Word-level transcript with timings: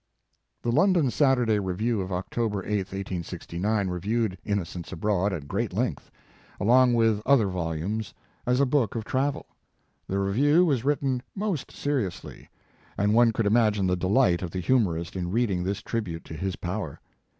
The 0.63 0.71
London 0.71 1.11
Saturday 1.11 1.59
Review 1.59 2.01
of 2.01 2.11
Octo 2.11 2.49
ber 2.49 2.65
8, 2.65 2.89
1869, 2.91 3.87
reviewed" 3.87 4.35
Innocents 4.51 4.91
Abroad" 4.91 5.31
at 5.31 5.47
great 5.47 5.73
length, 5.73 6.09
along 6.59 6.95
with 6.95 7.21
other 7.23 7.47
volumes, 7.49 8.11
as 8.47 8.59
a 8.59 8.65
book 8.65 8.95
of 8.95 9.05
travel. 9.05 9.45
The 10.07 10.17
review 10.17 10.65
was 10.65 10.83
written 10.83 11.21
most 11.35 11.69
seriously, 11.71 12.49
and 12.97 13.13
one 13.13 13.31
could 13.31 13.45
imagine 13.45 13.85
the 13.85 13.95
delight 13.95 14.41
of 14.41 14.49
the 14.49 14.59
humorist 14.59 15.15
in 15.15 15.29
reading 15.29 15.63
this 15.63 15.83
tribute 15.83 16.23
to 16.23 16.33
his 16.33 16.55
power. 16.55 16.99